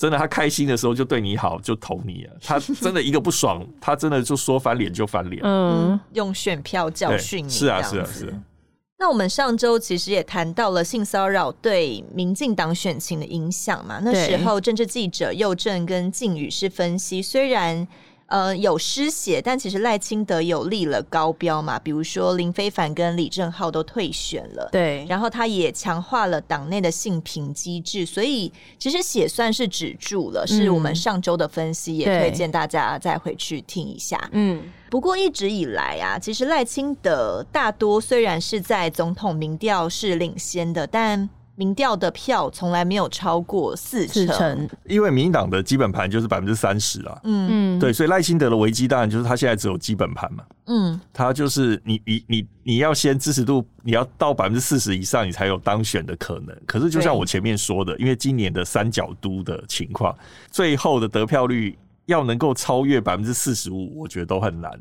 [0.00, 2.32] 真的，他开心的时候就对你好，就投你了。
[2.42, 5.42] 他真的一个不爽，他真的就说翻脸就翻脸。
[5.44, 7.50] 嗯，用选票教训你。
[7.50, 8.32] 是啊，是啊，是啊。
[8.98, 14.00] 那我们上周其实也谈到了性骚扰对民进党选情的影响嘛。
[14.02, 17.86] 那时候政治记者佑正跟靖宇是分析，虽然。
[18.30, 34.30] 呃，有失血，但其实赖清德有立了高标嘛，比如说林非凡跟李正浩都退选了，对，然后他也强化了党内的性平机制，所以其实血算是止住了，是我们上周的分析，也推荐大家再回去听一下。
[34.30, 41.28] 嗯，不过一直以来啊，其实赖清德大多虽然是在总统民调是领先的，但
[41.60, 47.20] 民调的票从来没有超过四成，因为民进党的基本盘就是百分之三十啊。
[47.24, 50.42] 嗯嗯，对，所以赖清德的危机当然就是他现在只有基本盘嘛。
[50.68, 56.56] 嗯，他就是你你你你要先支持度你要到百分之四十以上，你才有当选的可能。
[56.64, 60.16] 可是就像我前面说的，因为今年的三角都的情况，
[60.50, 64.72] 最后的得票率要能够超越百分之四十五，我觉得都很难。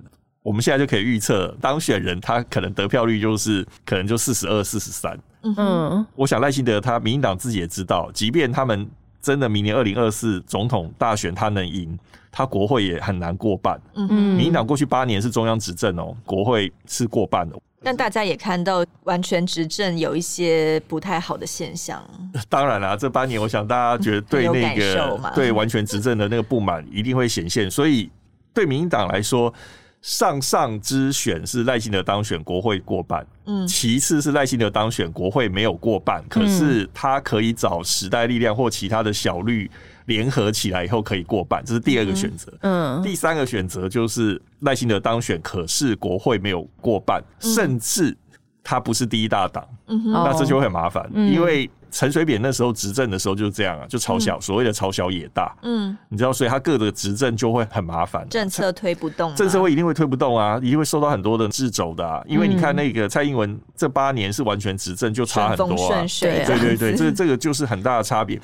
[0.41, 5.19] 我们现在就可以预测，当选人他可能得票率就是可能就四十二、四十三。
[5.41, 8.87] 嗯，我想赖幸德他民进党自己也知道，即便他们
[9.21, 11.97] 真的明年二零二四总统大选他能赢，
[12.31, 13.79] 他国会也很难过半。
[13.95, 17.55] 嗯嗯，民进党过去八年是中央执政哦，国会是过半的。
[17.81, 22.03] 但大家也看到完全执政有一些不太好的现象。
[22.49, 28.09] 当然啦，这八年我想大家觉得对那个对完全执政的那个不满一定会显现，所以
[28.53, 29.53] 对民进党来说。
[30.01, 33.25] 上上之选是赖幸德当选，国会过半。
[33.45, 39.69] 嗯，其次是赖幸德当选，国会没有过半，可是他可以找时代力量或其他的小绿
[40.05, 42.53] 联合起来以后可以过半，这是第二个选择。
[42.61, 48.15] 嗯，第三个选择就是赖幸德当选，可是国会没有过半，甚至
[48.63, 51.69] 他不是第一大党，那这就会很麻烦，因为。
[51.91, 68.39] 陈水扁那时候执政的时候就是这样啊，就朝小、嗯、所谓的朝小野大，嗯，你知道，所以他各个执政就会很麻烦，政策推不动，政策会一定会推不动啊，一定会受到很多的掣肘的啊，因为你看那个蔡英文这八年是完全执政，就差很多啊，对对对， 这这个就是很大的差别。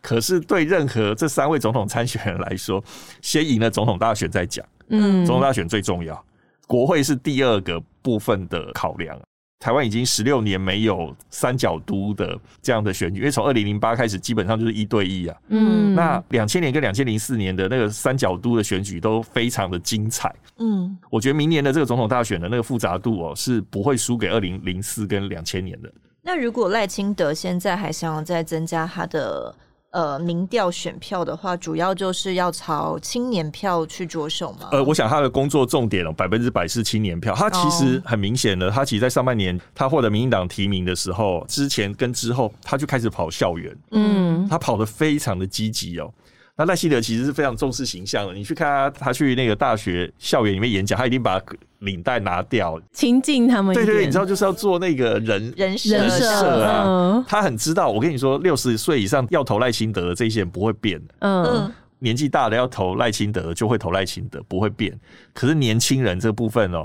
[0.00, 2.82] 可是对任何这三位总统参选人来说，
[3.20, 6.24] 先赢了总统大选再讲，嗯，总统大选最重要，
[6.66, 9.18] 国会是第二个部分的考量。
[9.60, 15.36] 台湾已经十六年没有三角都的这样的选举，因为从二零零八开始，基本上就是一对一啊。
[15.48, 20.32] 嗯，那两千年跟两千零四年的那个三角都的选举都非常的精彩。
[20.58, 25.92] 嗯，我觉得明年的这个总统大选的那个复杂度哦，是不会输给二零零四跟两千年的。
[26.22, 29.54] 那如果赖清德现在还想要再增加他的？
[29.90, 34.68] 呃，民调选票的话，主要就是要朝青年票去着手嘛。
[34.72, 37.34] 呃，我想他的工作重点哦，百分之百是青年票。
[37.34, 43.74] 他其实很明显的，他其实在上半年他获得民进党提名的时候，之前跟之后，他就开始跑校园。
[43.92, 46.12] 嗯，他跑得非常的积极哦。
[46.58, 48.34] 那赖希德其实是非常重视形象的。
[48.34, 51.40] 你去看他，他去那个大学校园里面演讲，他一定把
[51.78, 53.72] 领带拿掉，亲近他们。
[53.72, 57.24] 对对对，你知道就是要做那个人人设人设啊。
[57.28, 61.14] 他很知道，我跟你说，六十岁以上要投赖清德的这些人不会变的。
[61.20, 64.92] 嗯，年纪大的要投赖清德的就会投赖清德，不会变。
[65.32, 66.84] 可是年轻人这部分哦，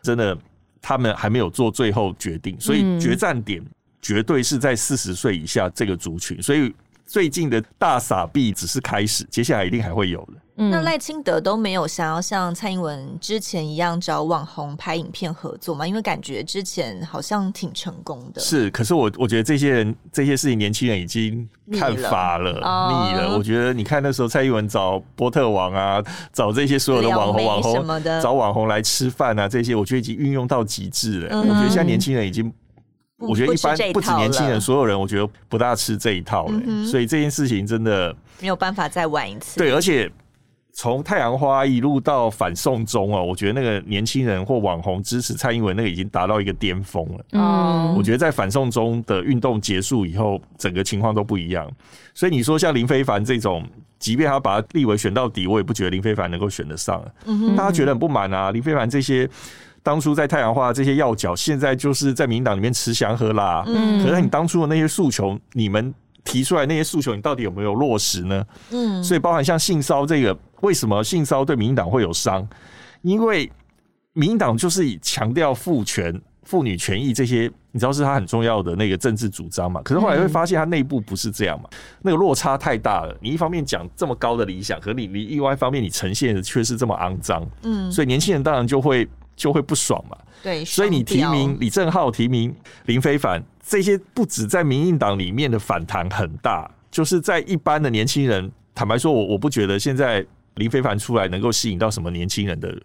[0.00, 0.38] 真的
[0.80, 3.60] 他们还没有做最后决定，所以决战点
[4.00, 6.72] 绝对是在四十岁以下这个族群，所以。
[7.08, 10.32] 最近的大傻币只是开始，接下来一定还会有的。
[10.60, 15.86] 嗯，那赖清德都没有想要像蔡英文之前一样找网红拍影片合作吗？
[15.86, 18.40] 因为感觉之前好像挺成功的。
[18.40, 23.38] 是，可是我我觉得这些人这些事情，年轻人已经看乏了，腻了，腻了。
[23.38, 26.02] 我觉得你看那时候蔡英文找波特王啊，
[26.32, 31.28] 找这些所有的网红网红什么的，找网红来吃饭啊，这些我觉得已经运用到极致了。
[31.30, 32.52] 嗯、我觉得现在年轻人已经。
[33.18, 39.58] 我觉得一般不止年轻人，所有人我觉得不大吃这一套了，嗯、所以这件事情真的没有办法再玩一次。
[39.58, 40.08] 对，而且
[40.72, 47.24] 从太阳花一路到反送中哦，我觉得那个年轻人或网红支持蔡英文那个已经达到一个巅峰了。
[47.32, 51.68] 嗯，我觉得在反送中的运动结束以后，整个情况都不一样。
[52.14, 53.64] 所以你说像林非凡这种，
[53.98, 57.04] 即便他把他立委选到底，我也不觉得林非凡能够选得上。
[57.24, 59.28] 嗯哼，大家觉得很不满啊，林非凡这些。
[59.88, 63.64] 当初在太阳花这些要角，现在就是在民党里面吃香喝辣。
[63.66, 68.44] 嗯，可是你当初的那些诉求，你们提出来那些诉求，你到底有没有落实呢？
[68.70, 72.46] 嗯，所以包含像性骚这个，为什么性骚对民党会有伤？
[73.00, 73.50] 因为
[74.12, 79.80] 民党就是以强调父权、妇女权益这些，你知道是他很重要的那个政治主张嘛？
[79.82, 81.70] 可是后来会发现他内部不是这样嘛，
[82.02, 83.16] 那个落差太大了。
[83.22, 87.42] 你一方面讲这么高的理想，可你你另外一方面你呈现的却是这么肮脏。
[87.62, 89.08] 嗯，所以年轻人当然就会。
[89.38, 92.52] 就会不爽嘛，对，所以你提名李正浩，提名
[92.86, 100.26] 林非凡，这些不止在民进党里面的反弹很大，就是在一般的年轻人，坦白说，我我不觉得现在
[100.56, 102.76] 林非凡出来能够吸引到什么年轻人的。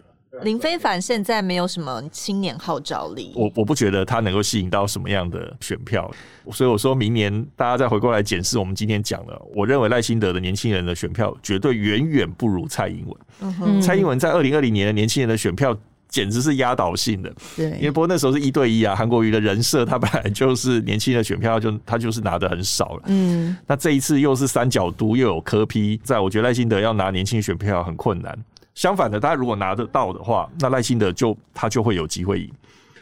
[0.42, 6.10] 林非凡现在没有什么青年号召力，我我不觉得他能够吸引到什么样的选票，
[6.52, 13.16] 所以我说明年大家再回过来检视我们今天讲的，我认为赖清德的年轻人的选票绝对远远不如蔡英文。
[13.60, 15.76] 嗯，蔡英文在二零二零年的年轻人的选票。
[16.14, 28.32] 简直是压倒性的，对，因为不过那时候是一对一啊，韩国瑜的人设他本来就是年轻的选票就他就是拿的很少了，嗯，那这一次又是三角都又有柯 P，在我觉得赖清德要拿年轻选票很困难。
[28.76, 32.48] 相反的，他如果拿得到的话，那赖清德就他就会有机会赢。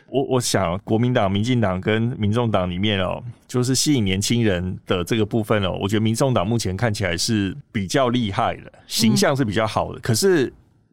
[0.09, 10.51] 我我想国民党、民进党跟民众党里面哦，就是吸引年轻人的这个部分哦，我觉得民众党目前看起来是比较厉害的，形象是比较好的，可是。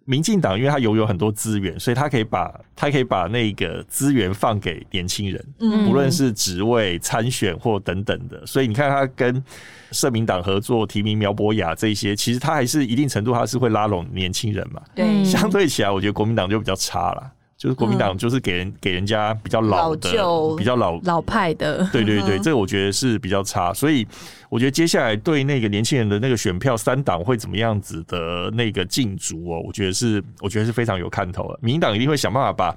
[0.10, 8.44] 民进党因为他拥有很多资源，所以他可以把他可以把那个资源放给年轻人，嗯，无论是职位参选或等等的。
[8.44, 9.44] 所以你看他跟
[9.92, 14.82] 社民党合作提名苗博雅这些，其实他还是一定程度他是会拉拢年轻人嘛。
[14.96, 17.32] 对，相对起来，我觉得国民党就比较差了。
[17.60, 23.74] 就是国民党就是给人、嗯、给人家比较老的、老比较老老派的，对对对，这个我觉得是比较差。
[23.74, 24.08] 所以
[24.50, 29.62] 我觉得接下来对那个年轻人的那个选票，三党会怎么样子的那个竞逐哦？
[29.68, 31.60] 我觉得是，我觉得是非常有看头的。
[31.62, 32.74] 民进党一定会想办法把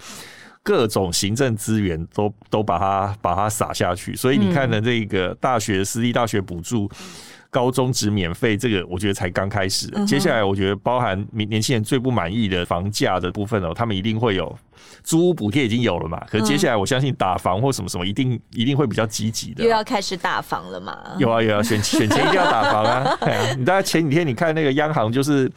[0.64, 4.16] 各种行政资源都都把它把它撒下去。
[4.16, 6.90] 所以你看的这个大学私立大学补助。
[7.52, 9.86] 高中职免费，这个我觉得才刚开始。
[10.06, 14.58] 接下来我觉得包含年年轻人最不满意的房价的部分哦，他们一定会有
[15.04, 20.96] 租屋补贴已经有了嘛，可是接下来我相信打房或什么什么一定一定会比较积极的，又要开始打房了嘛？
[21.18, 23.18] 有啊有啊，选选前一定要打房啊！
[23.20, 25.52] 哎呀，你大概前几天你看那个央行就是。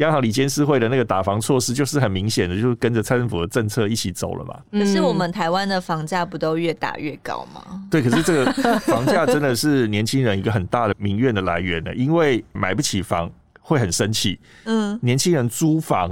[0.00, 4.58] 央行理监事会的那个打房措施，就是很明显的，就是跟着蔡政府的政策一起走了嘛。
[4.72, 7.82] 可是我们台湾的房价不都越打越高吗？
[7.90, 13.30] 对，可是这个房价真的是年轻人一个很大的民怨的来源呢，因为买不起房
[13.60, 14.38] 会很生气。
[14.64, 16.10] 嗯，年轻人租房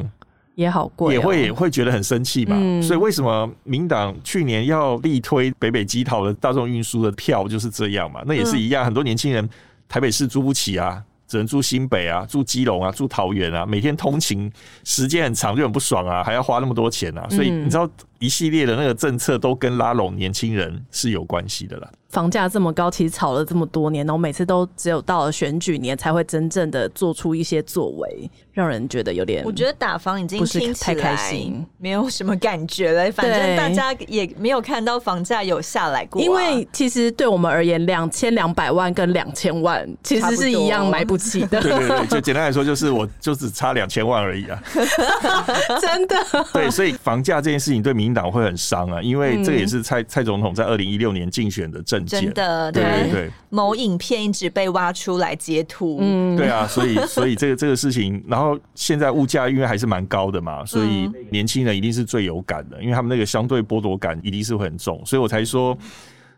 [0.54, 2.56] 也好贵，也会也会觉得很生气嘛。
[2.82, 8.22] 所以为什么民党去年要力推北北基桃的大众运输的票就是这样嘛？
[8.26, 9.48] 那也是一样，很多年轻人
[9.88, 11.02] 台北市租不起啊。
[11.28, 14.50] 只能住新北啊，住基隆啊，住桃园啊，每天通勤
[14.82, 17.88] 时间很长，就很不爽啊，还要花那么多钱啊，所以你知道
[18.18, 21.88] 一系列的那个政策都跟拉拢年轻人是有关系的啦。
[22.08, 29.44] 房价这么高，其实炒了这么多年，然后每次都只有到了选举年才会真正的做出一些作为，让人觉得有点。
[29.44, 33.12] 我觉得打房已经不是太开心，没有什么感觉了。
[33.12, 36.24] 反正大家也没有看到房价有下来过啊。
[36.24, 41.60] 因为其实对我们而言，两千两百万跟两千万其实是一样买不起的。
[41.60, 44.58] 对对对，就简单来说，就是我就只差两千万而已啊。
[45.78, 46.16] 真的。
[46.54, 52.04] 对，所以房价这件事情对民进党会很伤啊，因为这个也是蔡蔡总统在二零一六年竞选的政。
[52.06, 65.76] 真的，对对对，某影片一直被挖出来截图，嗯，对啊，所以 所以这个这个事情，然后现在物价因为还是蛮高的嘛，所以年轻人一定是最有感的，因为他们那个相对剥夺感一定是会很重，所以我才说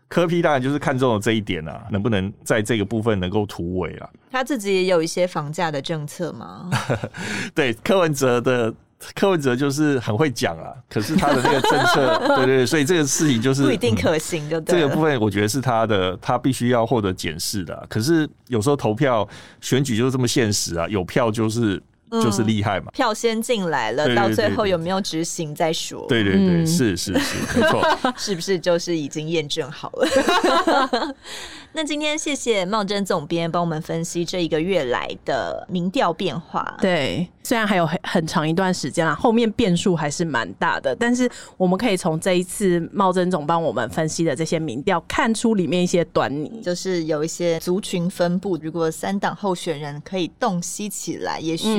[0.09, 4.09] 柯 P 当然就是看中了这一点啊，能不能在这个部分能够突围啊？
[4.29, 6.69] 他自己也有一些房价的政策吗？
[7.55, 8.73] 对，柯文哲的。
[9.15, 14.61] 柯文哲就是很会讲啊，可是他的那个政策， 对对对，所以这个事情就是不一定可行的。
[14.61, 17.85] 这个部分我觉得是他的，他必须要获得检视的。
[17.89, 19.27] 可是有时候投票
[19.59, 21.81] 选举就是这么现实啊，有票就是
[22.11, 22.91] 就是厉害嘛。
[22.91, 26.05] 票先进来了，到最后有没有执行再说。
[26.09, 27.81] 对对对，是是是，没错。
[28.17, 31.15] 是不是就是已经验证好了？
[31.73, 36.77] 那今天谢谢茂贞总编帮我们分析这一个月来的民调变化。
[36.81, 48.57] 对，虽然还有很很长一段时间啦，后面变数还是蛮大的，但是我们可以从这一次茂贞总帮我们分析的这些民调看出里面一些端倪，就是有一些族群分布。
[48.61, 51.69] 如果三党候选人可以洞悉起来，也许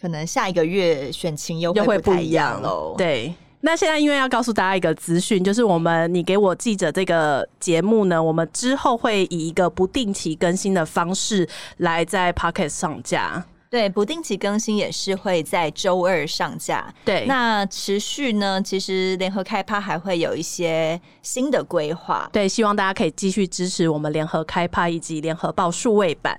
[0.00, 2.94] 可能下一个月选情又会不太一样喽。
[2.96, 3.34] 对。
[3.64, 13.46] 那现在因为要告诉大家一个资讯，就是我们你给我记者这个节目呢，我们之后会以一个不定期更新的方式来在 Podcast 上架。
[13.70, 16.92] 对，不定期更新也是会在周二上架。
[17.04, 22.28] 对，那持续呢，其实联合开趴还会有一些新的规划。
[22.32, 26.36] 对，希望大家可以继续支持我们联合开趴以及联合报数位版。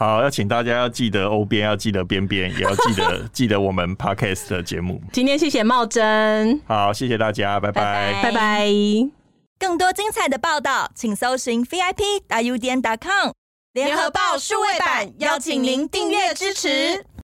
[0.00, 4.98] 好，要请大家要记得欧边，要记得边边，也要记得 记得我们 Podcast 的节目。
[5.12, 8.66] 今天谢谢茂真，好，谢谢大家，拜拜，拜拜。
[9.58, 13.32] 更多精彩的报道，请搜寻 VIP 大 U 点 com
[13.74, 17.04] 联合报数位版，邀请您订阅支持。